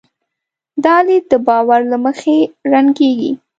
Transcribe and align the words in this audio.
دا 0.83 0.95
لید 1.07 1.23
د 1.31 1.33
باور 1.47 1.81
له 1.91 1.97
مخې 2.05 2.37
رنګېږي. 2.71 3.31